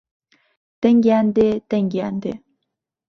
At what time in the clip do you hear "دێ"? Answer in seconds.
1.35-1.49, 2.23-2.33